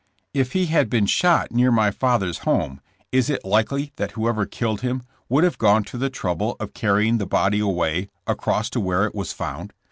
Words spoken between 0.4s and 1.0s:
he had